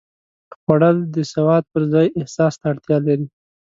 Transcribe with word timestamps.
خوړل 0.59 0.97
د 1.15 1.17
سواد 1.33 1.63
پر 1.71 1.83
ځای 1.93 2.07
احساس 2.19 2.53
ته 2.59 2.65
اړتیا 2.71 2.97
لري 3.07 3.25